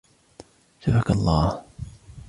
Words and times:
شفاك 0.79 1.11
الله 1.11 1.65